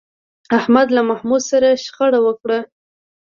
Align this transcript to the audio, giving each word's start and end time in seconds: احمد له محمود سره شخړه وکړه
احمد 0.57 0.87
له 0.95 1.01
محمود 1.09 1.41
سره 1.51 1.79
شخړه 1.83 2.19
وکړه 2.25 2.59